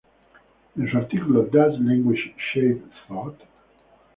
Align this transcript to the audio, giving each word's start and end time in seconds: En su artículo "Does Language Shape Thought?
En 0.79 0.89
su 0.89 0.97
artículo 0.97 1.43
"Does 1.43 1.79
Language 1.79 2.33
Shape 2.55 2.81
Thought? 3.07 3.39